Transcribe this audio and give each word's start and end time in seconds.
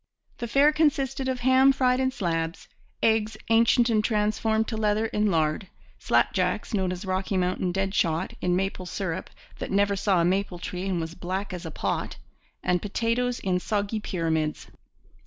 The 0.39 0.47
fare 0.47 0.73
consisted 0.73 1.29
of 1.29 1.41
ham 1.41 1.71
fried 1.71 1.99
in 1.99 2.09
slabs, 2.09 2.67
eggs 3.03 3.37
ancient 3.51 3.87
and 3.87 4.03
transformed 4.03 4.67
to 4.69 4.75
leather 4.75 5.05
in 5.05 5.29
lard, 5.29 5.67
slapjacks, 5.99 6.73
known 6.73 6.91
as 6.91 7.05
'Rocky 7.05 7.37
Mountain 7.37 7.71
dead 7.71 7.93
shot,' 7.93 8.33
in 8.41 8.55
maple 8.55 8.87
syrup 8.87 9.29
that 9.59 9.69
never 9.69 9.95
saw 9.95 10.19
a 10.19 10.25
maple 10.25 10.57
tree 10.57 10.87
and 10.87 10.99
was 10.99 11.13
black 11.13 11.53
as 11.53 11.67
a 11.67 11.69
pot, 11.69 12.17
and 12.63 12.81
potatoes 12.81 13.37
in 13.41 13.59
soggy 13.59 13.99
pyramids. 13.99 14.71